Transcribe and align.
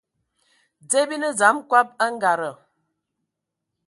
Dze 0.87 1.01
bi 1.09 1.15
ne 1.19 1.29
dzam 1.37 1.57
kɔb 1.69 1.87
a 1.93 1.95
angada. 2.05 2.51